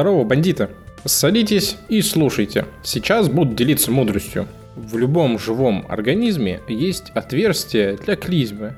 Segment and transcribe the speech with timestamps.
[0.00, 0.70] Здорово, бандиты!
[1.04, 2.64] Садитесь и слушайте.
[2.82, 4.48] Сейчас буду делиться мудростью.
[4.74, 8.76] В любом живом организме есть отверстие для клизмы.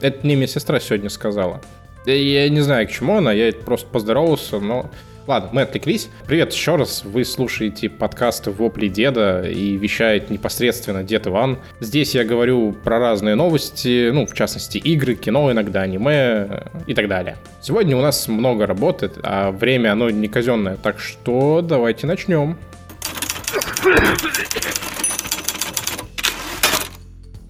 [0.00, 1.60] Это мне моя сестра сегодня сказала.
[2.06, 4.90] Я не знаю, к чему она, я просто поздоровался, но
[5.30, 6.08] Ладно, мы отвлеклись.
[6.26, 7.04] Привет еще раз.
[7.04, 11.60] Вы слушаете подкасты «Вопли деда» и вещает непосредственно дед Иван.
[11.78, 17.06] Здесь я говорю про разные новости, ну, в частности, игры, кино, иногда аниме и так
[17.06, 17.36] далее.
[17.62, 22.58] Сегодня у нас много работы, а время, оно не казенное, так что давайте начнем.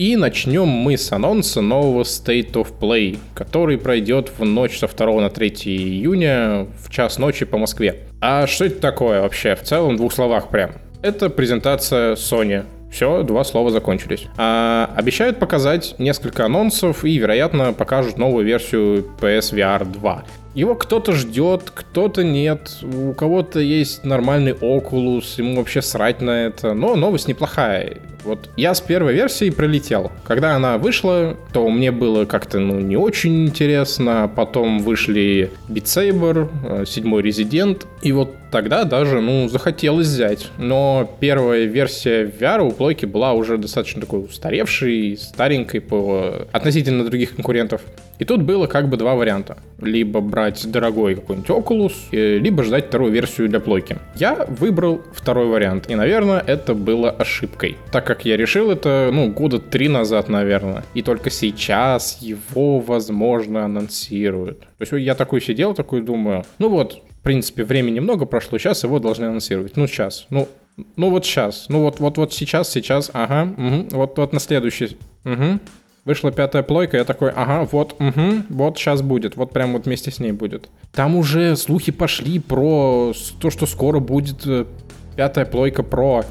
[0.01, 5.21] И начнем мы с анонса нового State of Play, который пройдет в ночь со 2
[5.21, 8.05] на 3 июня в час ночи по Москве.
[8.19, 9.55] А что это такое вообще?
[9.55, 10.71] В целом, в двух словах прям.
[11.03, 12.65] Это презентация Sony.
[12.91, 14.25] Все, два слова закончились.
[14.39, 20.25] А, обещают показать несколько анонсов и, вероятно, покажут новую версию PSVR 2.
[20.55, 22.79] Его кто-то ждет, кто-то нет.
[22.83, 26.75] У кого-то есть нормальный Oculus, ему вообще срать на это.
[26.75, 27.99] Но новость неплохая.
[28.25, 30.11] Вот я с первой версии пролетел.
[30.25, 34.31] Когда она вышла, то мне было как-то ну, не очень интересно.
[34.35, 37.87] Потом вышли Beat Saber, э, седьмой Резидент.
[38.03, 40.51] И вот тогда даже, ну, захотелось взять.
[40.59, 47.35] Но первая версия VR у плойки была уже достаточно такой устаревшей, старенькой по относительно других
[47.35, 47.83] конкурентов.
[48.19, 49.57] И тут было как бы два варианта.
[49.81, 53.97] Либо брать дорогой какой-нибудь Oculus, э, либо ждать вторую версию для плойки.
[54.15, 55.89] Я выбрал второй вариант.
[55.89, 57.79] И, наверное, это было ошибкой.
[57.91, 60.83] Так как я решил это, ну, года три назад, наверное.
[60.95, 64.63] И только сейчас его, возможно, анонсируют.
[64.63, 68.83] То есть я такой сидел, такой думаю, ну вот, в принципе, времени много прошло, сейчас
[68.83, 69.77] его должны анонсировать.
[69.77, 70.27] Ну, сейчас.
[70.29, 70.49] Ну,
[70.97, 71.67] ну вот сейчас.
[71.69, 74.99] Ну вот, вот, вот сейчас, сейчас, ага, угу, вот, вот на следующий.
[75.25, 75.61] Угу.
[76.05, 80.11] Вышла пятая плойка, я такой, ага, вот, угу, вот сейчас будет, вот прям вот вместе
[80.11, 80.69] с ней будет.
[80.91, 84.65] Там уже слухи пошли про то, что скоро будет э,
[85.15, 86.25] пятая плойка про.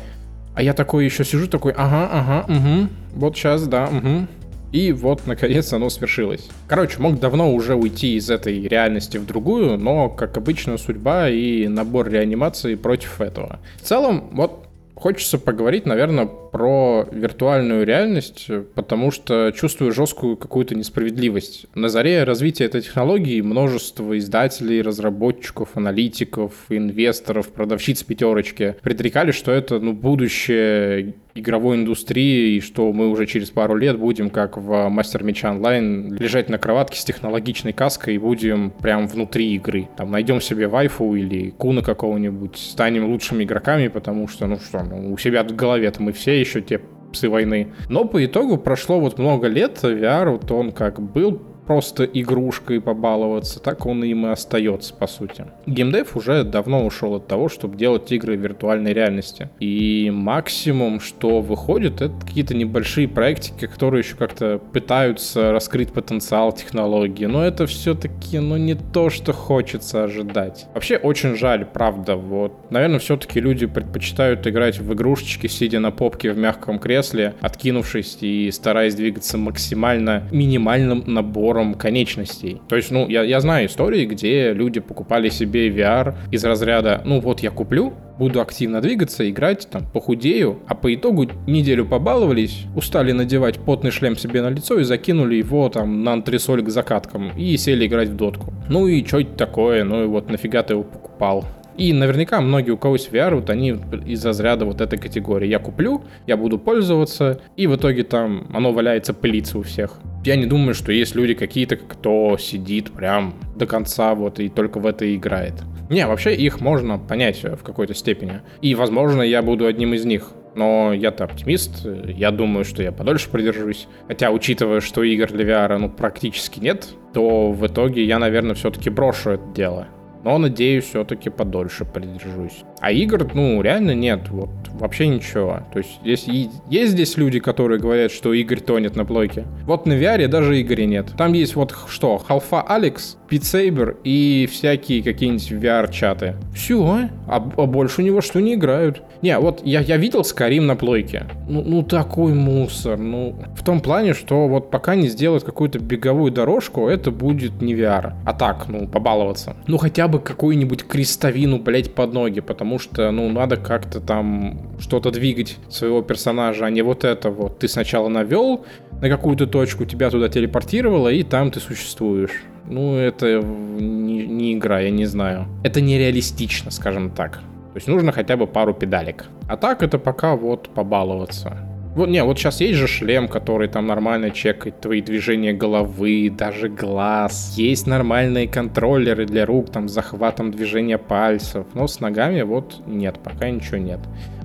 [0.56, 4.28] А я такой еще сижу, такой, ага, ага, угу, вот сейчас, да, угу.
[4.72, 6.48] И вот, наконец, оно свершилось.
[6.68, 11.68] Короче, мог давно уже уйти из этой реальности в другую, но, как обычно, судьба и
[11.68, 13.60] набор реанимации против этого.
[13.82, 14.69] В целом, вот
[15.00, 21.68] Хочется поговорить, наверное, про виртуальную реальность, потому что чувствую жесткую какую-то несправедливость.
[21.74, 29.80] На заре развития этой технологии множество издателей, разработчиков, аналитиков, инвесторов, продавщиц пятерочки предрекали, что это
[29.80, 35.24] ну, будущее игровой индустрии, и что мы уже через пару лет будем, как в Мастер
[35.24, 39.90] Меча онлайн, лежать на кроватке с технологичной каской и будем прям внутри игры.
[39.98, 45.14] Там найдем себе вайфу или куна какого-нибудь, станем лучшими игроками, потому что, ну что, ну,
[45.14, 47.74] у себя в голове-то мы все еще те псы войны.
[47.90, 53.60] Но по итогу прошло вот много лет, VR, вот он как был просто игрушкой побаловаться,
[53.60, 55.46] так он им и остается, по сути.
[55.68, 59.50] Геймдев уже давно ушел от того, чтобы делать игры в виртуальной реальности.
[59.60, 67.26] И максимум, что выходит, это какие-то небольшие проектики, которые еще как-то пытаются раскрыть потенциал технологии.
[67.26, 70.66] Но это все-таки, ну, не то, что хочется ожидать.
[70.74, 72.16] Вообще, очень жаль, правда.
[72.16, 78.18] Вот, наверное, все-таки люди предпочитают играть в игрушечки, сидя на попке в мягком кресле, откинувшись
[78.22, 82.62] и стараясь двигаться максимально минимальным набором набором конечностей.
[82.68, 87.20] То есть, ну, я, я знаю истории, где люди покупали себе VR из разряда, ну
[87.20, 93.12] вот я куплю, буду активно двигаться, играть, там, похудею, а по итогу неделю побаловались, устали
[93.12, 97.56] надевать потный шлем себе на лицо и закинули его там на антресоль к закаткам и
[97.58, 98.54] сели играть в дотку.
[98.70, 101.46] Ну и что это такое, ну и вот нафига ты его покупал?
[101.80, 105.48] И наверняка многие, у кого есть VR, вот они из разряда вот этой категории.
[105.48, 109.98] Я куплю, я буду пользоваться, и в итоге там оно валяется пылиться у всех.
[110.26, 114.80] Я не думаю, что есть люди какие-то, кто сидит прям до конца вот и только
[114.82, 115.54] в это играет.
[115.90, 118.42] Не, вообще их можно понять в какой-то степени.
[118.62, 120.32] И, возможно, я буду одним из них.
[120.56, 123.88] Но я-то оптимист, я думаю, что я подольше продержусь.
[124.08, 128.90] Хотя, учитывая, что игр для VR ну, практически нет, то в итоге я, наверное, все-таки
[128.90, 129.88] брошу это дело.
[130.24, 132.64] Но, надеюсь, все-таки подольше продержусь.
[132.82, 135.62] А игр, ну, реально нет, вот, вообще ничего.
[135.72, 136.28] То есть, есть,
[136.70, 139.46] есть здесь люди, которые говорят, что Игорь тонет на плойке.
[139.66, 141.08] Вот на VR даже Игоря нет.
[141.18, 146.36] Там есть вот что, Халфа Алекс, Saber и всякие какие-нибудь VR-чаты.
[146.54, 147.10] Все, а?
[147.28, 149.02] а больше у него что не играют.
[149.22, 151.26] Не, вот я, я видел Скарим на плойке.
[151.48, 152.98] Ну, ну такой мусор.
[152.98, 157.74] Ну, в том плане, что вот пока не сделают какую-то беговую дорожку, это будет не
[157.76, 158.14] VR.
[158.26, 159.56] А так, ну, побаловаться.
[159.68, 165.12] Ну, хотя бы какую-нибудь крестовину, блять, под ноги, потому что, ну, надо как-то там что-то
[165.12, 167.60] двигать своего персонажа, а не вот это вот.
[167.60, 168.66] Ты сначала навел
[169.02, 172.44] на какую-то точку, тебя туда телепортировало, и там ты существуешь.
[172.68, 175.48] Ну, это не, не игра, я не знаю.
[175.64, 177.38] Это нереалистично, скажем так.
[177.38, 179.26] То есть нужно хотя бы пару педалек.
[179.48, 181.69] А так это пока вот побаловаться.
[182.00, 186.70] Вот, не, вот сейчас есть же шлем, который там нормально чекает твои движения головы, даже
[186.70, 187.56] глаз.
[187.58, 191.68] Есть нормальные контроллеры для рук, там, с захватом движения пальцев.
[191.74, 194.00] Но с ногами вот нет, пока ничего нет.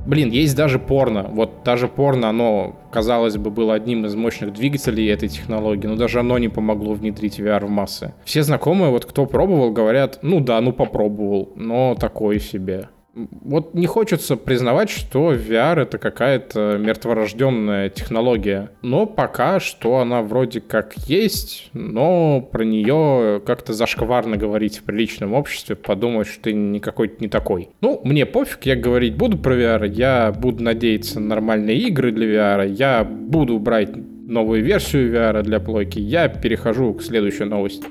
[0.04, 1.28] Блин, есть даже порно.
[1.30, 6.18] Вот даже порно, оно, казалось бы, было одним из мощных двигателей этой технологии, но даже
[6.18, 8.14] оно не помогло внедрить VR в массы.
[8.24, 13.86] Все знакомые, вот кто пробовал, говорят, ну да, ну попробовал, но такое себе вот не
[13.86, 18.70] хочется признавать, что VR это какая-то мертворожденная технология.
[18.82, 25.34] Но пока что она вроде как есть, но про нее как-то зашкварно говорить в приличном
[25.34, 27.68] обществе, подумать, что ты никакой не такой.
[27.80, 32.26] Ну, мне пофиг, я говорить буду про VR, я буду надеяться на нормальные игры для
[32.26, 37.84] VR, я буду брать новую версию VR для плойки, я перехожу к следующей новости.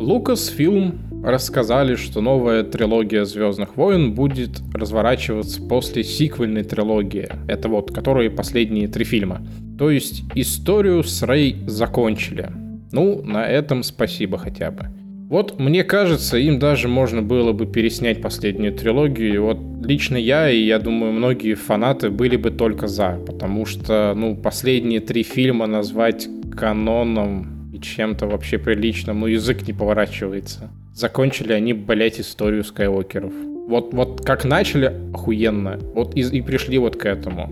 [0.00, 7.28] Lucasfilm рассказали, что новая трилогия Звездных войн будет разворачиваться после сиквельной трилогии.
[7.48, 9.42] Это вот, которые последние три фильма.
[9.78, 12.50] То есть историю с Рей закончили.
[12.92, 14.86] Ну, на этом спасибо хотя бы.
[15.28, 19.44] Вот мне кажется, им даже можно было бы переснять последнюю трилогию.
[19.44, 24.34] Вот лично я и я думаю многие фанаты были бы только за, потому что, ну,
[24.34, 26.26] последние три фильма назвать
[26.56, 30.70] каноном чем-то вообще приличным, но язык не поворачивается.
[30.94, 33.32] Закончили они, блять, историю Скайуокеров.
[33.68, 35.78] Вот, вот как начали, охуенно.
[35.94, 37.48] Вот и, и пришли вот к этому.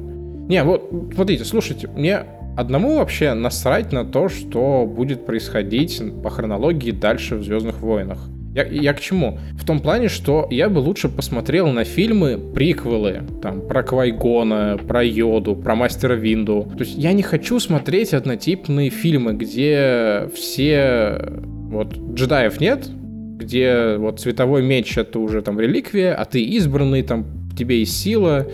[0.49, 2.25] Не, вот, смотрите, слушайте, мне
[2.57, 8.19] одному вообще насрать на то, что будет происходить по хронологии дальше в Звездных войнах.
[8.55, 9.39] Я, я к чему?
[9.53, 15.05] В том плане, что я бы лучше посмотрел на фильмы, приквелы, там, про Квайгона, про
[15.05, 16.67] Йоду, про Мастера Винду.
[16.77, 21.31] То есть я не хочу смотреть однотипные фильмы, где все...
[21.69, 27.27] Вот, джедаев нет, где вот цветовой меч это уже там реликвия, а ты избранный, там
[27.57, 28.47] тебе есть сила,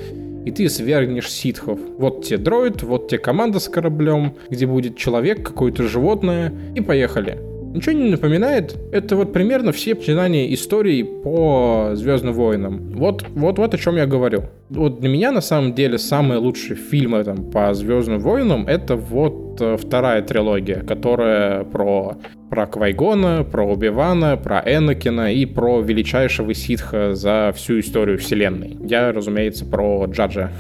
[0.44, 1.78] и ты свергнешь ситхов.
[1.98, 7.38] Вот тебе дроид, вот тебе команда с кораблем, где будет человек, какое-то животное, и поехали.
[7.74, 8.76] Ничего не напоминает?
[8.92, 12.92] Это вот примерно все начинания истории по Звездным войнам.
[12.92, 14.44] Вот, вот, вот о чем я говорю.
[14.70, 19.60] Вот для меня на самом деле самые лучшие фильмы там, по Звездным войнам это вот
[19.60, 22.16] э, вторая трилогия, которая про
[22.54, 28.78] про Квайгона, про Убивана, про Энакина и про величайшего ситха за всю историю вселенной.
[28.84, 30.52] Я, разумеется, про Джаджа.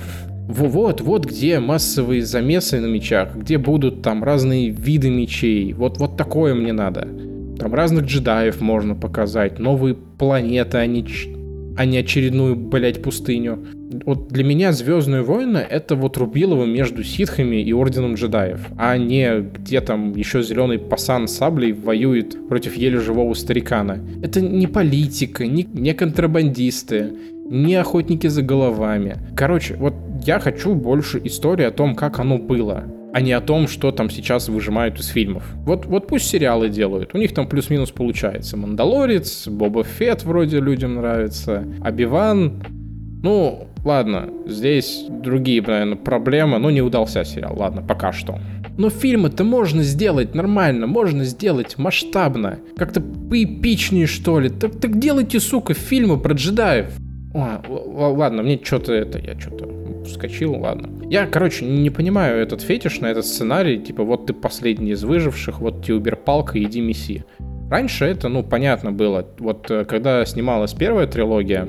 [0.46, 5.72] Вот, вот где массовые замесы на мечах, где будут там разные виды мечей.
[5.72, 7.08] Вот, вот такое мне надо.
[7.58, 11.04] Там разных джедаев можно показать, новые планеты, а не,
[11.76, 13.64] а не очередную, блять, пустыню.
[14.04, 19.40] Вот для меня Звездные войны это вот рубилово между ситхами и Орденом джедаев, а не
[19.40, 24.00] где там еще зеленый пасан саблей воюет против еле живого старикана.
[24.22, 27.12] Это не политика, не, не контрабандисты,
[27.48, 29.18] не охотники за головами.
[29.36, 29.94] Короче, вот
[30.26, 34.08] я хочу больше истории о том, как оно было, а не о том, что там
[34.08, 35.44] сейчас выжимают из фильмов.
[35.66, 38.56] Вот, вот пусть сериалы делают, у них там плюс-минус получается.
[38.56, 42.62] Мандалорец, Боба Фетт вроде людям нравится, Абиван.
[43.22, 48.38] Ну, ладно, здесь другие, наверное, проблемы, но не удался сериал, ладно, пока что.
[48.78, 54.48] Но фильмы-то можно сделать нормально, можно сделать масштабно, как-то поэпичнее, что ли.
[54.48, 56.92] Так, так делайте, сука, фильмы про джедаев.
[57.34, 60.90] О, ладно, мне что-то это, я что-то вскочил, ладно.
[61.08, 65.60] Я, короче, не понимаю этот фетиш на этот сценарий, типа, вот ты последний из выживших,
[65.60, 67.24] вот тебе уберпалка, иди месси.
[67.70, 69.26] Раньше это, ну, понятно было.
[69.38, 71.66] Вот э, когда снималась первая трилогия,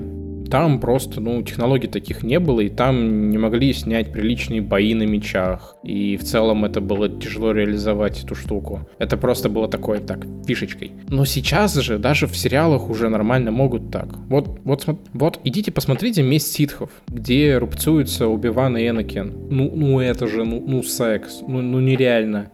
[0.50, 5.04] там просто, ну, технологий таких не было, и там не могли снять приличные бои на
[5.04, 5.75] мечах.
[5.84, 8.88] И в целом это было тяжело реализовать эту штуку.
[9.00, 10.92] Это просто было такое, так, фишечкой.
[11.10, 14.08] Но сейчас же даже в сериалах уже нормально могут так.
[14.30, 19.34] Вот, вот, вот, идите посмотрите «Месть ситхов», где рубцуются Убиван и Энакин.
[19.50, 22.52] Ну, ну это же, ну, ну секс, ну, ну нереально.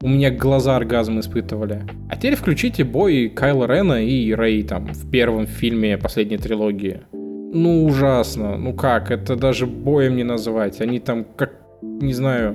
[0.00, 1.82] У меня глаза оргазм испытывали.
[2.08, 7.00] А теперь включите бой Кайла Рена и Рэй там в первом фильме последней трилогии.
[7.52, 8.56] Ну, ужасно.
[8.56, 10.80] Ну как, это даже боем не называть.
[10.80, 11.52] Они там, как,
[11.82, 12.54] не знаю,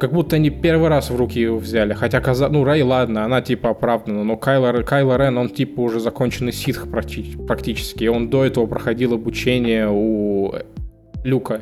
[0.00, 1.92] как будто они первый раз в руки его взяли.
[1.92, 2.48] Хотя, каза...
[2.48, 6.88] ну, Рэй, ладно, она типа оправдана, но Кайло, Кайло Рен, он типа уже законченный ситх
[6.90, 8.06] практически.
[8.06, 10.54] Он до этого проходил обучение у
[11.22, 11.60] Люка.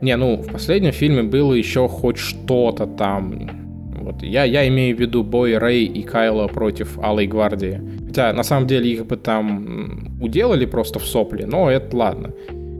[0.00, 3.67] Не, ну, в последнем фильме было еще хоть что-то там.
[4.08, 7.78] Вот я, я имею в виду бой Рэй и Кайла против Алой Гвардии.
[8.06, 12.30] Хотя, на самом деле, их бы там уделали просто в сопли, но это ладно.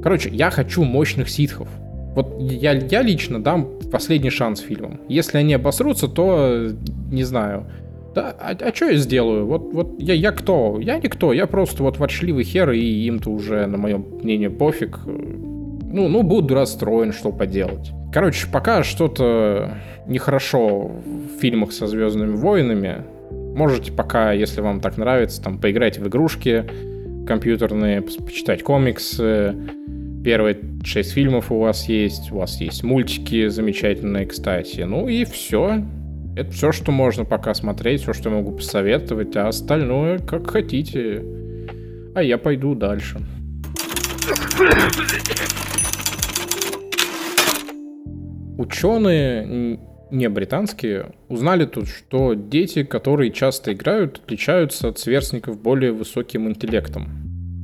[0.03, 1.69] Короче, я хочу мощных ситхов.
[2.15, 5.03] Вот я, я лично дам последний шанс фильмам.
[5.07, 6.71] Если они обосрутся, то
[7.13, 7.67] не знаю.
[8.15, 9.45] Да, а, а что я сделаю?
[9.47, 10.79] Вот, вот я, я кто?
[10.81, 14.99] Я никто, я просто вот ворчливый хер, и им-то уже, на мое мнение, пофиг.
[15.05, 17.93] Ну, ну, буду расстроен, что поделать.
[18.13, 23.05] Короче, пока что-то нехорошо в фильмах со Звездными войнами.
[23.31, 26.65] Можете пока, если вам так нравится, там поиграть в игрушки
[27.27, 29.55] компьютерные, почитать комиксы.
[30.25, 34.81] Первые шесть фильмов у вас есть, у вас есть мультики замечательные, кстати.
[34.81, 35.85] Ну и все.
[36.37, 41.23] Это все, что можно пока смотреть, все, что я могу посоветовать, а остальное как хотите.
[42.15, 43.19] А я пойду дальше.
[48.59, 49.79] Ученые,
[50.11, 57.07] не британские, узнали тут, что дети, которые часто играют, отличаются от сверстников более высоким интеллектом.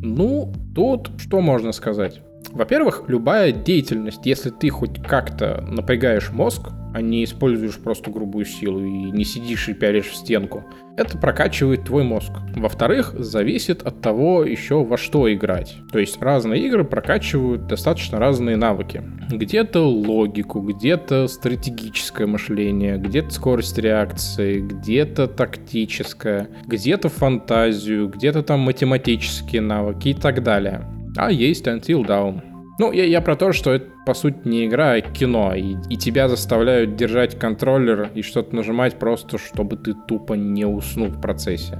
[0.02, 2.20] Ну, тут что можно сказать?
[2.54, 8.78] Во-первых, любая деятельность, если ты хоть как-то напрягаешь мозг, а не используешь просто грубую силу
[8.78, 10.64] и не сидишь и пялишь в стенку,
[10.96, 12.30] это прокачивает твой мозг.
[12.54, 15.74] Во-вторых, зависит от того еще во что играть.
[15.90, 19.02] То есть разные игры прокачивают достаточно разные навыки.
[19.28, 29.62] Где-то логику, где-то стратегическое мышление, где-то скорость реакции, где-то тактическое, где-то фантазию, где-то там математические
[29.62, 32.42] навыки и так далее а есть Until Dawn.
[32.78, 35.96] Ну, я, я про то, что это, по сути, не игра, а кино, и, и
[35.96, 41.78] тебя заставляют держать контроллер и что-то нажимать просто, чтобы ты тупо не уснул в процессе.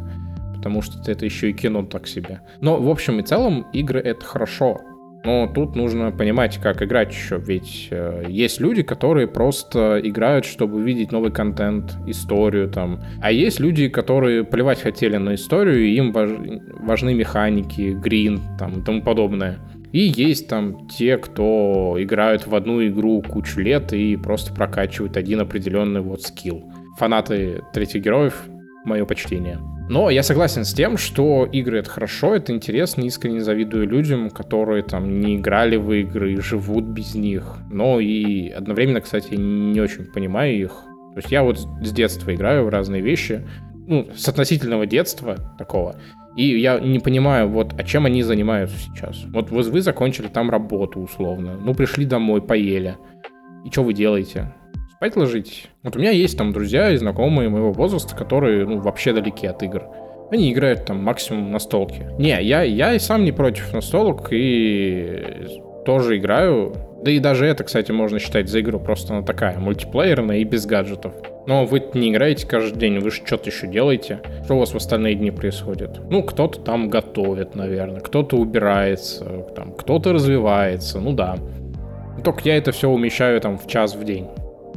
[0.57, 2.43] Потому что это еще и кино так себе.
[2.61, 4.81] Но, в общем и целом, игры— это хорошо.
[5.25, 10.77] Но тут нужно понимать, как играть еще, ведь э, есть люди, которые просто играют, чтобы
[10.77, 13.01] увидеть новый контент, историю там.
[13.23, 16.31] А есть люди, которые плевать хотели на историю, и им важ,
[16.79, 19.59] важны механики, грин там и тому подобное.
[19.93, 25.41] И есть там те, кто играют в одну игру кучу лет и просто прокачивают один
[25.41, 26.71] определенный вот скилл.
[26.99, 28.45] Фанаты третьих героев,
[28.85, 29.59] мое почтение.
[29.89, 34.83] Но я согласен с тем, что игры это хорошо, это интересно, искренне завидую людям, которые
[34.83, 37.59] там не играли в игры и живут без них.
[37.71, 40.71] Но и одновременно, кстати, не очень понимаю их.
[41.13, 43.47] То есть я вот с детства играю в разные вещи,
[43.87, 45.97] ну, с относительного детства такого.
[46.35, 49.25] И я не понимаю, вот, а чем они занимаются сейчас.
[49.27, 52.97] Вот вы, вы закончили там работу условно, ну, пришли домой, поели.
[53.65, 54.55] И что вы делаете?
[55.05, 55.67] Спать ложитесь.
[55.83, 59.63] Вот у меня есть там друзья и знакомые моего возраста, которые, ну, вообще далеки от
[59.63, 59.83] игр.
[60.31, 62.11] Они играют там максимум на столке.
[62.19, 65.47] Не, я, я и сам не против настолок и
[65.85, 66.75] тоже играю.
[67.03, 68.81] Да и даже это, кстати, можно считать за игру.
[68.81, 71.13] Просто она такая, мультиплеерная и без гаджетов.
[71.47, 74.21] Но вы не играете каждый день, вы что-то еще делаете.
[74.45, 76.01] Что у вас в остальные дни происходит?
[76.09, 81.37] Ну, кто-то там готовит, наверное, кто-то убирается, там, кто-то развивается, ну да.
[82.25, 84.29] Только я это все умещаю там в час в день.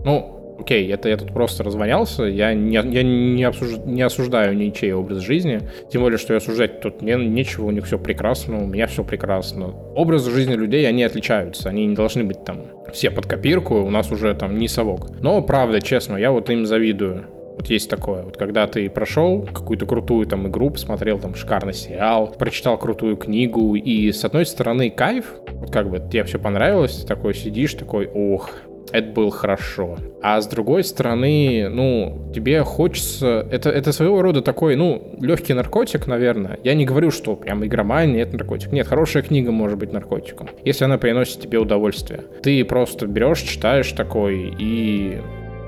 [0.03, 3.77] Ну, окей, это я тут просто развонялся, я не, я не, обсуж...
[3.85, 5.61] не осуждаю ничей образ жизни,
[5.91, 9.03] тем более, что я осуждать тут не, нечего, у них все прекрасно, у меня все
[9.03, 9.67] прекрасно.
[9.95, 14.11] Образы жизни людей, они отличаются, они не должны быть там все под копирку, у нас
[14.11, 15.09] уже там не совок.
[15.19, 17.25] Но, правда, честно, я вот им завидую.
[17.57, 18.21] Вот есть такое.
[18.21, 23.75] Вот когда ты прошел какую-то крутую там игру, посмотрел там шикарный сериал, прочитал крутую книгу,
[23.75, 28.07] и с одной стороны кайф, вот как бы тебе все понравилось, ты такой сидишь, такой,
[28.13, 28.51] ох,
[28.91, 29.97] это было хорошо.
[30.21, 33.47] А с другой стороны, ну, тебе хочется...
[33.51, 36.59] Это, это своего рода такой, ну, легкий наркотик, наверное.
[36.63, 38.71] Я не говорю, что прям игромания— это наркотик.
[38.71, 42.23] Нет, хорошая книга может быть наркотиком, если она приносит тебе удовольствие.
[42.41, 45.21] Ты просто берешь, читаешь такой и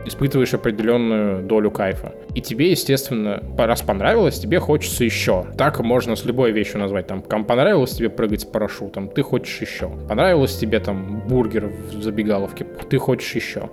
[0.05, 2.13] испытываешь определенную долю кайфа.
[2.35, 5.45] И тебе, естественно, раз понравилось, тебе хочется еще.
[5.57, 7.07] Так можно с любой вещью назвать.
[7.07, 9.89] Там, понравилось тебе прыгать с парашютом, ты хочешь еще.
[10.07, 13.69] Понравилось тебе там бургер в забегаловке, ты хочешь еще.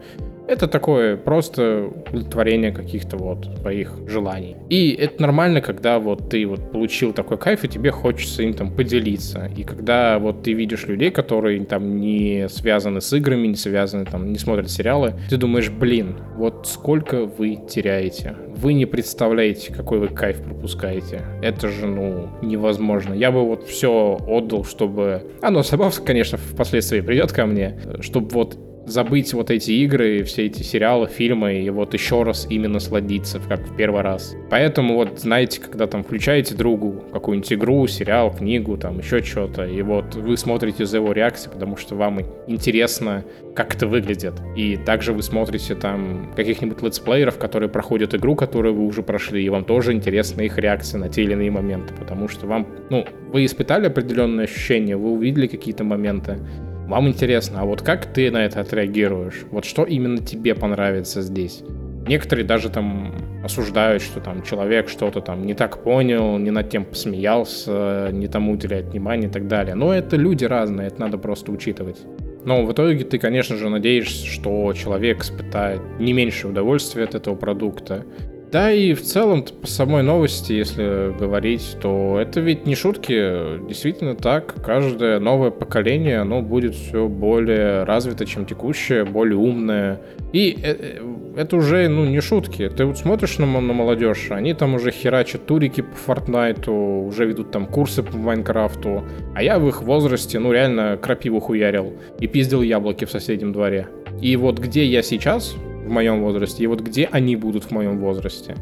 [0.49, 4.57] Это такое просто удовлетворение каких-то вот своих желаний.
[4.69, 8.71] И это нормально, когда вот ты вот получил такой кайф, и тебе хочется им там
[8.73, 9.51] поделиться.
[9.57, 14.33] И когда вот ты видишь людей, которые там не связаны с играми, не связаны там,
[14.33, 18.37] не смотрят сериалы, ты думаешь, блин, вот сколько вы теряете.
[18.57, 21.23] Вы не представляете, какой вы кайф пропускаете.
[21.43, 23.13] Это же, ну, невозможно.
[23.13, 25.23] Я бы вот все отдал, чтобы...
[25.43, 30.23] Оно, а, ну, Сабавс, конечно, впоследствии придет ко мне, чтобы вот забыть вот эти игры,
[30.23, 34.35] все эти сериалы, фильмы, и вот еще раз именно насладиться, как в первый раз.
[34.51, 39.83] Поэтому вот, знаете, когда там включаете другу какую-нибудь игру, сериал, книгу, там еще что-то, и
[39.83, 43.25] вот вы смотрите за его реакцией, потому что вам интересно,
[43.55, 44.35] как это выглядит.
[44.57, 49.49] И также вы смотрите там каких-нибудь летсплееров, которые проходят игру, которую вы уже прошли, и
[49.49, 53.45] вам тоже интересна их реакция на те или иные моменты, потому что вам, ну, вы
[53.45, 56.39] испытали определенные ощущения, вы увидели какие-то моменты,
[56.87, 59.45] вам интересно, а вот как ты на это отреагируешь?
[59.51, 61.63] Вот что именно тебе понравится здесь?
[62.07, 63.13] Некоторые даже там
[63.43, 68.53] осуждают, что там человек что-то там не так понял, не над тем посмеялся, не тому
[68.53, 69.75] уделяет внимание и так далее.
[69.75, 71.99] Но это люди разные, это надо просто учитывать.
[72.45, 77.35] Но в итоге ты, конечно же, надеешься, что человек испытает не меньше удовольствия от этого
[77.35, 78.05] продукта,
[78.53, 83.67] да и в целом по самой новости, если говорить, то это ведь не шутки.
[83.67, 84.55] Действительно так.
[84.65, 90.01] Каждое новое поколение, оно будет все более развито, чем текущее, более умное.
[90.33, 91.01] И э, э,
[91.37, 92.69] это уже, ну, не шутки.
[92.69, 97.51] Ты вот смотришь на, на молодежь, они там уже херачат турики по Фортнайту, уже ведут
[97.51, 99.03] там курсы по Майнкрафту.
[99.35, 103.89] А я в их возрасте, ну, реально крапиву хуярил и пиздил яблоки в соседнем дворе.
[104.23, 107.99] И вот где я сейчас, в моем возрасте, и вот где они будут в моем
[107.99, 108.55] возрасте.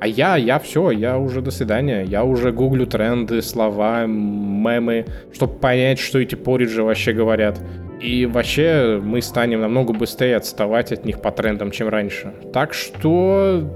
[0.00, 2.04] А я, я все, я уже до свидания.
[2.04, 7.58] Я уже гуглю тренды, слова, мемы, чтобы понять, что эти пориджи вообще говорят.
[8.02, 12.34] И вообще мы станем намного быстрее отставать от них по трендам, чем раньше.
[12.52, 13.66] Так что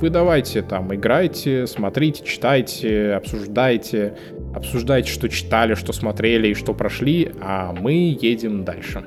[0.00, 4.16] вы давайте там играйте, смотрите, читайте, обсуждайте,
[4.54, 9.04] обсуждайте, что читали, что смотрели и что прошли, а мы едем дальше.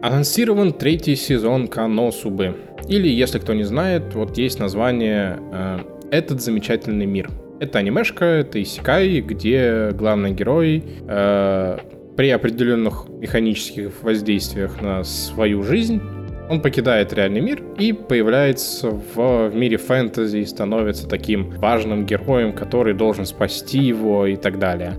[0.00, 2.56] Анонсирован третий сезон Каносубы.
[2.88, 5.78] Или, если кто не знает, вот есть название э,
[6.12, 7.28] «Этот замечательный мир».
[7.58, 11.78] Это анимешка, это исекай, где главный герой э,
[12.16, 16.00] при определенных механических воздействиях на свою жизнь
[16.48, 22.52] он покидает реальный мир и появляется в, в мире фэнтези и становится таким важным героем,
[22.52, 24.94] который должен спасти его и так далее.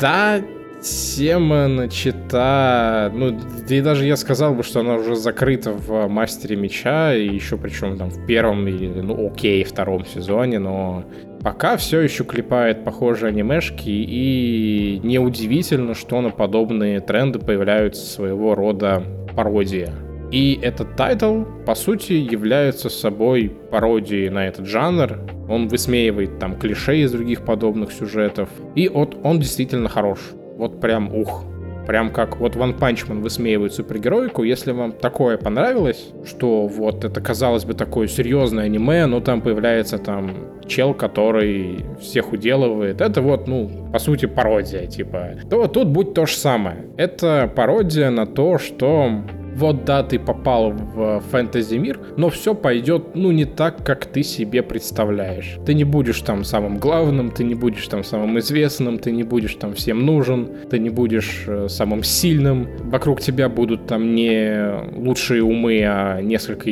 [0.00, 0.40] Да,
[0.80, 3.36] Тема начата, ну,
[3.68, 7.98] и даже я сказал бы, что она уже закрыта в Мастере Меча, и еще причем
[7.98, 11.04] там в первом или, ну, окей, втором сезоне, но
[11.42, 19.02] пока все еще клепает похожие анимешки, и неудивительно, что на подобные тренды появляются своего рода
[19.34, 19.92] пародия.
[20.30, 25.18] И этот тайтл, по сути, является собой пародией на этот жанр.
[25.48, 28.50] Он высмеивает там клише из других подобных сюжетов.
[28.74, 30.18] И вот он действительно хорош
[30.58, 31.44] вот прям ух.
[31.86, 34.42] Прям как вот One Punch Man высмеивает супергероику.
[34.42, 39.96] Если вам такое понравилось, что вот это, казалось бы, такое серьезное аниме, но там появляется
[39.96, 40.32] там
[40.66, 43.00] чел, который всех уделывает.
[43.00, 45.30] Это вот, ну, по сути, пародия, типа.
[45.48, 46.84] То тут будет то же самое.
[46.98, 49.22] Это пародия на то, что
[49.58, 54.22] вот да, ты попал в фэнтези мир, но все пойдет, ну, не так, как ты
[54.22, 55.58] себе представляешь.
[55.66, 59.56] Ты не будешь там самым главным, ты не будешь там самым известным, ты не будешь
[59.56, 62.68] там всем нужен, ты не будешь э, самым сильным.
[62.84, 66.70] Вокруг тебя будут там не лучшие умы, а несколько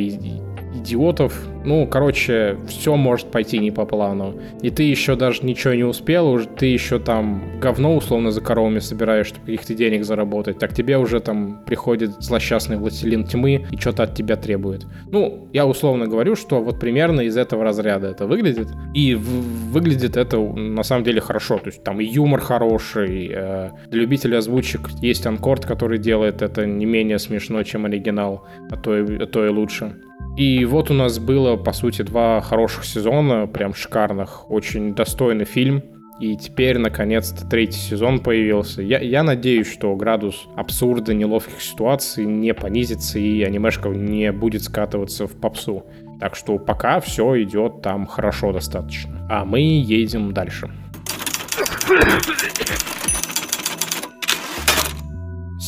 [0.77, 1.33] идиотов.
[1.65, 4.39] Ну, короче, все может пойти не по плану.
[4.61, 8.79] И ты еще даже ничего не успел, уже ты еще там говно условно за коровами
[8.79, 10.59] собираешь, чтобы каких-то денег заработать.
[10.59, 14.85] Так тебе уже там приходит злосчастный властелин тьмы и что-то от тебя требует.
[15.11, 18.69] Ну, я условно говорю, что вот примерно из этого разряда это выглядит.
[18.93, 21.57] И выглядит это на самом деле хорошо.
[21.57, 23.29] То есть там и юмор хороший.
[23.33, 28.77] Э, для любителей озвучек есть анкорд, который делает это не менее смешно, чем оригинал, а
[28.77, 29.95] то и, а то и лучше.
[30.37, 35.81] И вот у нас было, по сути, два хороших сезона, прям шикарных, очень достойный фильм.
[36.19, 38.83] И теперь, наконец-то, третий сезон появился.
[38.83, 45.25] Я, я надеюсь, что градус абсурда, неловких ситуаций не понизится, и анимешка не будет скатываться
[45.25, 45.85] в попсу.
[46.19, 49.27] Так что пока все идет там хорошо достаточно.
[49.31, 50.71] А мы едем дальше.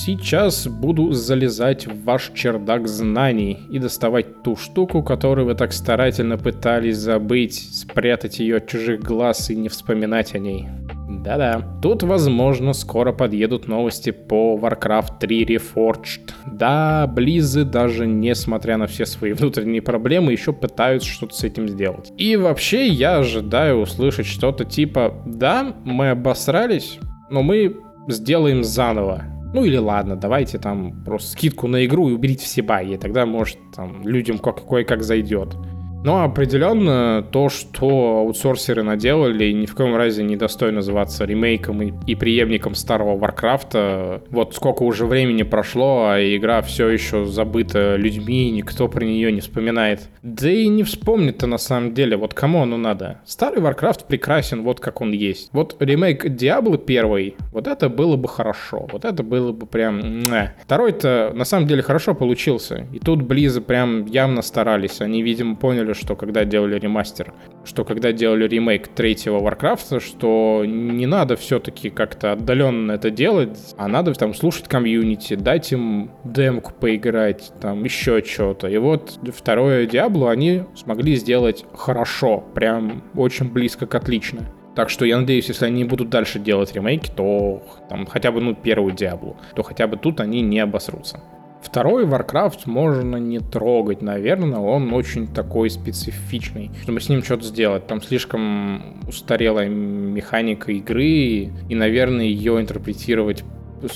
[0.10, 6.36] Сейчас буду залезать в ваш чердак знаний и доставать ту штуку, которую вы так старательно
[6.36, 10.68] пытались забыть, спрятать ее от чужих глаз и не вспоминать о ней.
[11.08, 11.62] Да-да.
[11.84, 16.32] Тут, возможно, скоро подъедут новости по Warcraft 3 Reforged.
[16.48, 22.12] Да, Близы даже несмотря на все свои внутренние проблемы, еще пытаются что-то с этим сделать.
[22.18, 26.98] И вообще я ожидаю услышать что-то типа «Да, мы обосрались,
[27.30, 29.39] но мы сделаем заново.
[29.54, 33.58] Ну или ладно, давайте там просто скидку на игру и уберите все баги, тогда может
[33.76, 35.56] там людям кое-как зайдет.
[36.04, 41.94] Но определенно то, что аутсорсеры наделали, ни в коем разе не достойно называться ремейком и,
[42.08, 44.24] и преемником старого Варкрафта.
[44.30, 49.42] Вот сколько уже времени прошло, а игра все еще забыта людьми, никто про нее не
[49.42, 50.10] вспоминает.
[50.24, 53.20] Да и не вспомнит-то на самом деле, вот кому оно надо.
[53.26, 55.50] Старый Варкрафт прекрасен вот как он есть.
[55.52, 60.24] Вот ремейк Диаблы первый, вот это было бы хорошо, вот это было бы прям...
[60.64, 62.88] Второй-то на самом деле хорошо получился.
[62.94, 67.34] И тут Близы прям явно старались, они, видимо, поняли, поняли, что когда делали ремастер,
[67.66, 73.88] что когда делали ремейк третьего Варкрафта, что не надо все-таки как-то отдаленно это делать, а
[73.88, 78.68] надо там слушать комьюнити, дать им демку поиграть, там еще что-то.
[78.68, 84.42] И вот второе Диабло они смогли сделать хорошо, прям очень близко к отлично.
[84.76, 88.56] Так что я надеюсь, если они будут дальше делать ремейки, то там хотя бы, ну,
[88.56, 91.20] первую Диаблу, то хотя бы тут они не обосрутся.
[91.62, 97.86] Второй Warcraft можно не трогать, наверное, он очень такой специфичный, чтобы с ним что-то сделать.
[97.86, 103.44] Там слишком устарелая механика игры, и, наверное, ее интерпретировать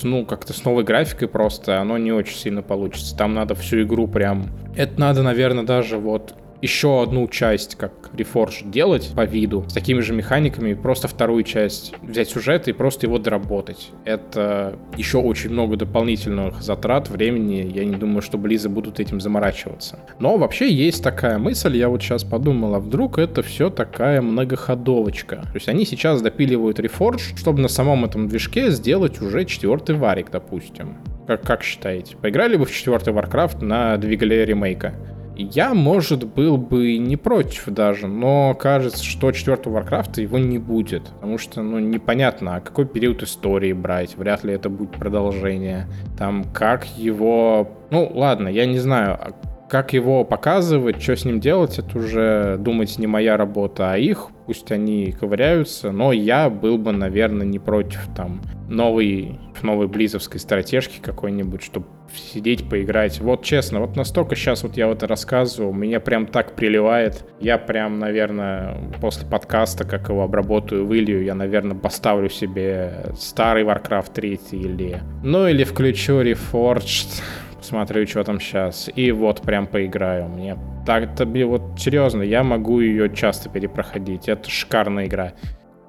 [0.04, 3.18] ну, как-то с новой графикой просто, оно не очень сильно получится.
[3.18, 4.48] Там надо всю игру прям...
[4.76, 10.00] Это надо, наверное, даже вот еще одну часть, как Reforge, делать по виду, с такими
[10.00, 13.92] же механиками, просто вторую часть взять сюжет и просто его доработать.
[14.06, 17.70] Это еще очень много дополнительных затрат, времени.
[17.76, 20.00] Я не думаю, что Близы будут этим заморачиваться.
[20.20, 25.42] Но вообще есть такая мысль, я вот сейчас подумал, а вдруг это все такая многоходовочка.
[25.42, 30.32] То есть они сейчас допиливают Reforge, чтобы на самом этом движке сделать уже четвертый варик,
[30.32, 30.96] допустим.
[31.28, 32.16] Как, как считаете?
[32.16, 34.94] Поиграли бы в четвертый Warcraft на двигале ремейка?
[35.36, 41.04] Я, может, был бы не против даже, но кажется, что четвертого Варкрафта его не будет,
[41.10, 46.46] потому что, ну, непонятно, а какой период истории брать, вряд ли это будет продолжение, там,
[46.54, 47.70] как его...
[47.90, 49.34] Ну, ладно, я не знаю, а
[49.74, 54.28] как его показывать, что с ним делать, это уже думать не моя работа, а их,
[54.46, 61.00] пусть они ковыряются, но я был бы, наверное, не против там новой, новой близовской стратежки
[61.02, 63.20] какой-нибудь, чтобы сидеть, поиграть.
[63.20, 67.26] Вот честно, вот настолько сейчас вот я вот рассказываю, меня прям так приливает.
[67.40, 74.14] Я прям, наверное, после подкаста, как его обработаю, вылью, я, наверное, поставлю себе старый Warcraft
[74.14, 75.02] 3 или...
[75.24, 77.22] Ну или включу Reforged,
[77.58, 78.90] посмотрю, что там сейчас.
[78.96, 80.28] И вот прям поиграю.
[80.28, 84.28] Мне так, то вот серьезно, я могу ее часто перепроходить.
[84.28, 85.34] Это шикарная игра.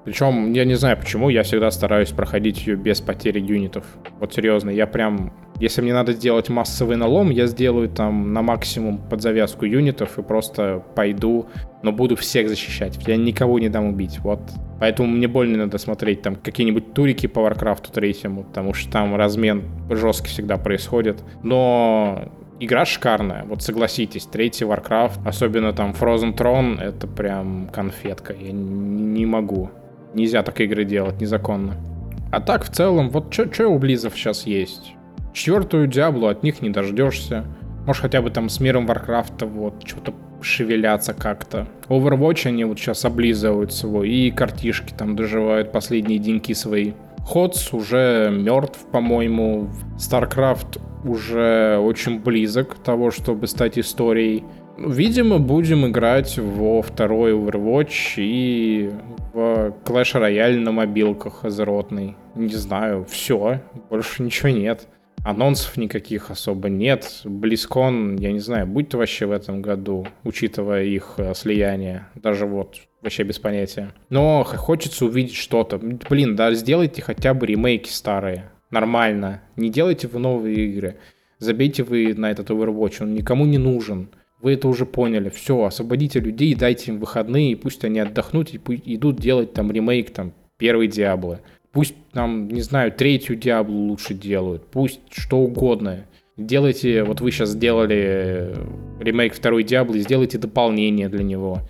[0.05, 3.83] Причем, я не знаю почему, я всегда стараюсь проходить ее без потери юнитов.
[4.19, 5.33] Вот серьезно, я прям...
[5.59, 10.21] Если мне надо сделать массовый налом, я сделаю там на максимум под завязку юнитов и
[10.21, 11.47] просто пойду,
[11.81, 12.99] но буду всех защищать.
[13.07, 14.41] Я никого не дам убить, вот.
[14.79, 18.13] Поэтому мне больно надо смотреть там какие-нибудь турики по Warcraft 3,
[18.43, 21.23] потому что там размен жесткий всегда происходит.
[21.41, 28.51] Но игра шикарная, вот согласитесь, третий Warcraft, особенно там Frozen Throne, это прям конфетка, я
[28.51, 29.71] не могу.
[30.15, 31.75] Нельзя так игры делать, незаконно.
[32.31, 34.93] А так, в целом, вот что у Близов сейчас есть?
[35.33, 37.43] Четвертую Диаблу от них не дождешься.
[37.85, 41.67] Может, хотя бы там с миром Варкрафта вот что-то шевелятся как-то.
[41.89, 46.93] Overwatch они вот сейчас облизывают свой, и картишки там доживают последние деньки свои.
[47.19, 49.69] Ходс уже мертв, по-моему.
[49.97, 54.45] StarCraft уже очень близок к того, чтобы стать историей.
[54.77, 58.91] Видимо, будем играть во второй Overwatch и
[59.33, 62.15] в Clash Royale на мобилках азеротный.
[62.35, 64.87] Не знаю, все, больше ничего нет.
[65.23, 67.21] Анонсов никаких особо нет.
[67.23, 72.05] Близкон, я не знаю, будет вообще в этом году, учитывая их э, слияние.
[72.13, 73.91] Даже вот вообще без понятия.
[74.09, 75.79] Но хочется увидеть что-то.
[75.79, 78.51] Блин, да, сделайте хотя бы ремейки старые.
[78.69, 79.41] Нормально.
[79.55, 80.97] Не делайте в новые игры.
[81.39, 84.09] Забейте вы на этот Overwatch, он никому не нужен.
[84.45, 85.29] Вы это уже поняли.
[85.29, 88.59] Все, освободите людей, дайте им выходные, и пусть они отдохнут и
[88.93, 91.39] идут делать там ремейк, там, первый Диабло.
[91.71, 94.67] Пусть там, не знаю, третью Диаблу лучше делают.
[94.67, 96.05] Пусть что угодно.
[96.37, 98.53] Делайте, вот вы сейчас сделали
[98.99, 101.61] ремейк второй Диаблы, сделайте дополнение для него.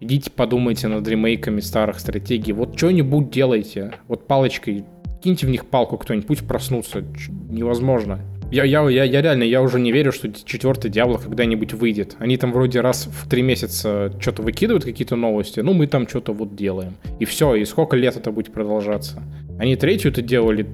[0.00, 2.54] Идите подумайте над ремейками старых стратегий.
[2.54, 3.92] Вот что-нибудь делайте.
[4.08, 4.86] Вот палочкой,
[5.22, 7.04] киньте в них палку кто-нибудь, пусть проснутся.
[7.50, 8.20] Невозможно.
[8.52, 12.16] Я, я, я, я реально, я уже не верю, что четвертый Диабло когда-нибудь выйдет.
[12.18, 16.34] Они там вроде раз в три месяца что-то выкидывают, какие-то новости, ну мы там что-то
[16.34, 16.92] вот делаем.
[17.18, 19.22] И все, и сколько лет это будет продолжаться?
[19.58, 20.66] Они третью-то делали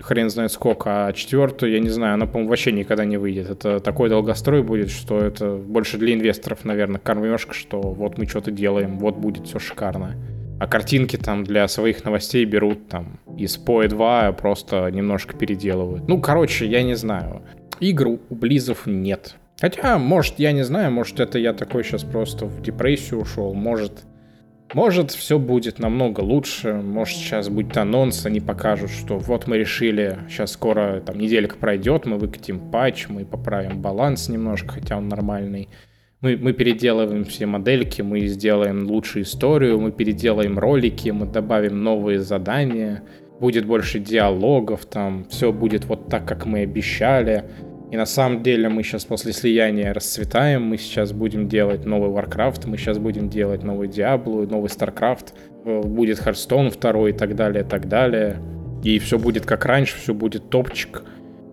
[0.00, 3.48] хрен знает сколько, а четвертую, я не знаю, она, по-моему, вообще никогда не выйдет.
[3.48, 8.50] Это такой долгострой будет, что это больше для инвесторов, наверное, кормежка, что вот мы что-то
[8.50, 10.16] делаем, вот будет все шикарно
[10.60, 16.06] а картинки там для своих новостей берут там из POE 2, просто немножко переделывают.
[16.06, 17.42] Ну, короче, я не знаю.
[17.80, 19.36] Игр у Близов нет.
[19.58, 24.04] Хотя, может, я не знаю, может, это я такой сейчас просто в депрессию ушел, может,
[24.74, 30.18] может, все будет намного лучше, может, сейчас будет анонс, они покажут, что вот мы решили,
[30.28, 35.70] сейчас скоро там неделька пройдет, мы выкатим патч, мы поправим баланс немножко, хотя он нормальный.
[36.22, 42.20] Мы, мы переделываем все модельки, мы сделаем лучшую историю, мы переделаем ролики, мы добавим новые
[42.20, 43.02] задания,
[43.40, 47.44] будет больше диалогов, там все будет вот так, как мы обещали.
[47.90, 52.68] И на самом деле мы сейчас после слияния расцветаем, мы сейчас будем делать новый Warcraft,
[52.68, 55.32] мы сейчас будем делать новый Diablo, новый StarCraft,
[55.64, 58.42] э, будет Hearthstone 2 и так далее, и так далее.
[58.84, 61.02] И все будет как раньше, все будет топчик.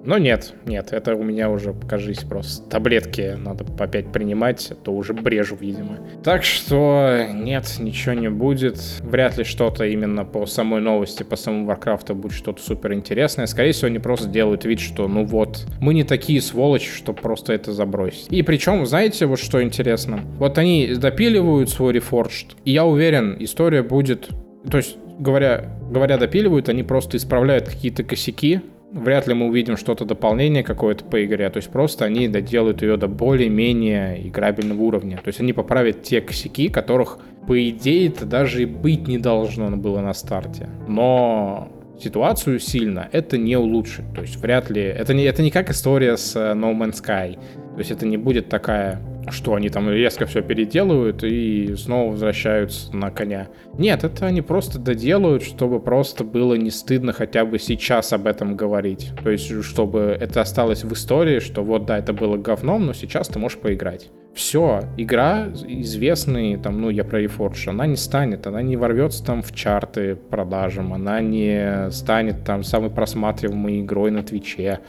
[0.07, 4.93] Но нет, нет, это у меня уже, кажись, просто таблетки надо опять принимать, а то
[4.93, 5.99] уже брежу, видимо.
[6.23, 8.79] Так что нет, ничего не будет.
[9.01, 13.47] Вряд ли что-то именно по самой новости, по самому Варкрафту будет что-то супер интересное.
[13.47, 17.51] Скорее всего, они просто делают вид, что ну вот, мы не такие сволочи, что просто
[17.51, 18.31] это забросить.
[18.31, 20.21] И причем, знаете, вот что интересно?
[20.37, 24.29] Вот они допиливают свой Reforged, и я уверен, история будет...
[24.71, 30.05] То есть, говоря, говоря допиливают, они просто исправляют какие-то косяки, вряд ли мы увидим что-то
[30.05, 35.17] дополнение какое-то по игре, то есть просто они доделают ее до более-менее играбельного уровня.
[35.17, 39.69] То есть они поправят те косяки, которых, по идее, это даже и быть не должно
[39.77, 40.69] было на старте.
[40.87, 41.69] Но
[42.01, 44.05] ситуацию сильно это не улучшит.
[44.15, 44.81] То есть вряд ли...
[44.81, 47.33] Это не, это не как история с э, No Man's Sky.
[47.73, 52.95] То есть это не будет такая что они там резко все переделывают и снова возвращаются
[52.95, 53.47] на коня.
[53.77, 58.55] Нет, это они просто доделают, чтобы просто было не стыдно хотя бы сейчас об этом
[58.55, 59.11] говорить.
[59.23, 63.27] То есть, чтобы это осталось в истории, что вот да, это было говном, но сейчас
[63.27, 64.09] ты можешь поиграть.
[64.33, 69.41] Все, игра известный, там, ну, я про Reforge, она не станет, она не ворвется там
[69.41, 74.79] в чарты продажам, она не станет там самой просматриваемой игрой на Твиче.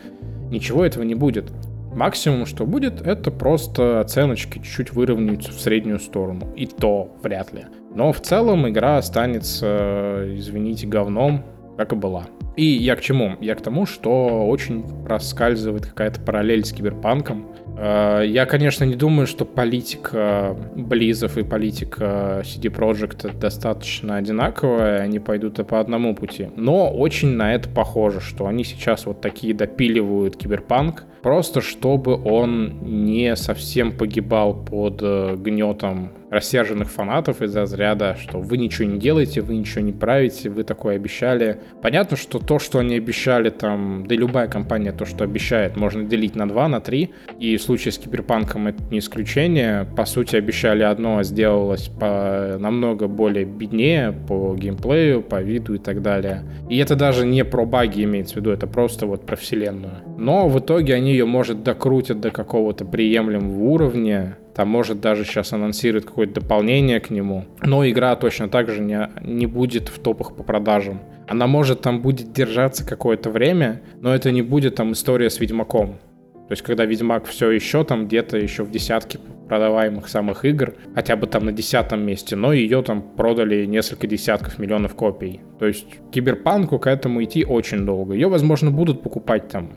[0.50, 1.50] Ничего этого не будет.
[1.94, 6.52] Максимум, что будет, это просто оценочки чуть-чуть выровняются в среднюю сторону.
[6.56, 7.66] И то вряд ли.
[7.94, 11.44] Но в целом игра останется, извините, говном,
[11.76, 12.26] как и была.
[12.56, 13.36] И я к чему?
[13.40, 17.46] Я к тому, что очень проскальзывает какая-то параллель с киберпанком.
[17.78, 25.20] Э, я, конечно, не думаю, что политика Близов и политика CD Projekt достаточно одинаковая, они
[25.20, 26.48] пойдут и по одному пути.
[26.56, 32.80] Но очень на это похоже, что они сейчас вот такие допиливают киберпанк, просто чтобы он
[32.82, 39.40] не совсем погибал под э, гнетом рассерженных фанатов из разряда, что вы ничего не делаете,
[39.40, 41.60] вы ничего не правите, вы такое обещали.
[41.82, 46.34] Понятно, что то, что они обещали там, да любая компания то, что обещает, можно делить
[46.36, 47.10] на 2, на 3.
[47.38, 49.86] И в случае с Киберпанком это не исключение.
[49.96, 55.78] По сути, обещали одно, а сделалось по намного более беднее по геймплею, по виду и
[55.78, 56.42] так далее.
[56.68, 59.94] И это даже не про баги имеется в виду, это просто вот про вселенную.
[60.18, 65.52] Но в итоге они ее, может, докрутят до какого-то приемлемого уровня, там, может, даже сейчас
[65.52, 67.44] анонсируют какое-то дополнение к нему.
[67.62, 71.00] Но игра точно так же не, не будет в топах по продажам.
[71.28, 76.00] Она может там будет держаться какое-то время, но это не будет там история с Ведьмаком.
[76.48, 81.14] То есть, когда Ведьмак все еще там где-то еще в десятке продаваемых самых игр, хотя
[81.14, 85.40] бы там на десятом месте, но ее там продали несколько десятков миллионов копий.
[85.60, 88.14] То есть, киберпанку к этому идти очень долго.
[88.14, 89.70] Ее, возможно, будут покупать там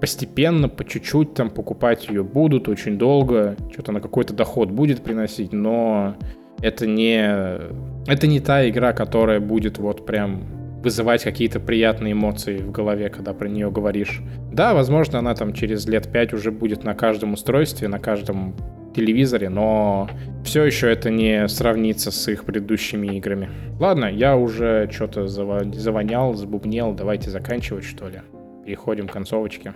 [0.00, 5.52] постепенно, по чуть-чуть там покупать ее будут очень долго, что-то на какой-то доход будет приносить,
[5.52, 6.16] но
[6.60, 7.20] это не,
[8.06, 13.34] это не та игра, которая будет вот прям вызывать какие-то приятные эмоции в голове, когда
[13.34, 14.22] про нее говоришь.
[14.52, 18.54] Да, возможно, она там через лет пять уже будет на каждом устройстве, на каждом
[18.94, 20.08] телевизоре, но
[20.44, 23.50] все еще это не сравнится с их предыдущими играми.
[23.78, 28.20] Ладно, я уже что-то завонял, забубнел, давайте заканчивать, что ли
[28.68, 29.72] переходим к концовочке.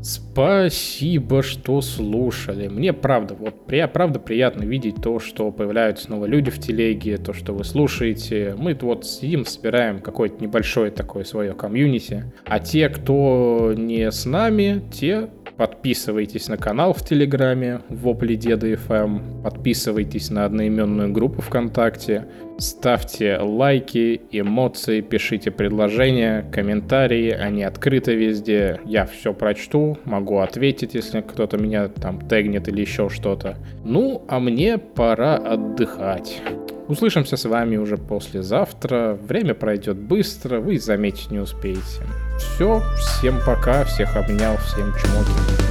[0.00, 2.68] Спасибо, что слушали.
[2.68, 7.32] Мне правда, вот при, правда приятно видеть то, что появляются новые люди в телеге, то,
[7.32, 8.54] что вы слушаете.
[8.56, 12.32] Мы вот сидим, собираем какое-то небольшое такое свое комьюнити.
[12.44, 15.30] А те, кто не с нами, те
[15.86, 19.44] Подписывайтесь на канал в Телеграме Вопли Деда FM.
[19.44, 22.26] Подписывайтесь на одноименную группу ВКонтакте.
[22.58, 27.30] Ставьте лайки, эмоции, пишите предложения, комментарии.
[27.30, 28.80] Они открыты везде.
[28.84, 33.56] Я все прочту, могу ответить, если кто-то меня там тегнет или еще что-то.
[33.84, 36.42] Ну, а мне пора отдыхать.
[36.88, 39.16] Услышимся с вами уже послезавтра.
[39.22, 42.02] Время пройдет быстро, вы заметить не успеете.
[42.38, 45.65] Все, всем пока, всех обнял, всем чмоки.